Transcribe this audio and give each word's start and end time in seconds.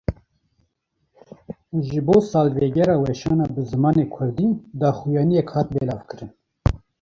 Ji 1.85 1.99
bo 2.05 2.15
salvegera 2.29 2.95
weşana 3.03 3.45
bi 3.53 3.61
zimanê 3.71 4.05
Kurdî, 4.13 4.47
daxuyaniyek 4.81 5.49
hat 5.55 5.67
belavkirin 5.75 6.31